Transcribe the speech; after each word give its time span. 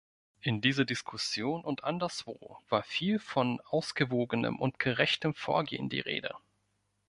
In 0.39 0.61
dieser 0.61 0.83
Diskussion 0.83 1.63
und 1.63 1.83
anderswo 1.83 2.57
war 2.69 2.81
viel 2.81 3.19
von 3.19 3.61
ausgewogenem 3.69 4.57
und 4.57 4.79
gerechtem 4.79 5.35
Vorgehen 5.35 5.89
die 5.89 5.99
Rede. 5.99 6.33